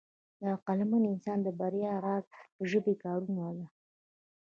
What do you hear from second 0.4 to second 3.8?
عقلمن انسان د بریا راز د ژبې کارونه ده.